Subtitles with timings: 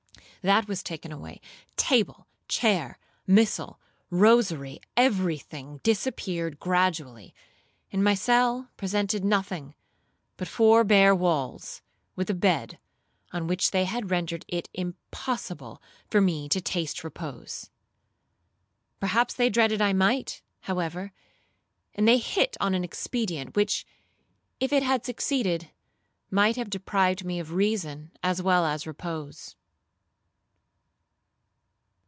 [0.43, 7.35] That was taken away,—table, chair, missal, rosary, every thing, disappeared gradually;
[7.93, 9.75] and my cell presented nothing
[10.37, 11.83] but four bare walls,
[12.15, 12.79] with a bed,
[13.31, 15.79] on which they had rendered it impossible
[16.09, 17.69] for me to taste repose.
[18.99, 21.11] Perhaps they dreaded I might, however,
[21.93, 23.85] and they hit on an expedient, which,
[24.59, 25.69] if it had succeeded,
[26.31, 29.55] might have deprived me of reason as well as repose.